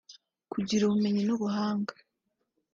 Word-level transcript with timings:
Kugira 0.51 0.83
ubumenyi 0.85 1.21
n’ubuhanga 1.23 1.93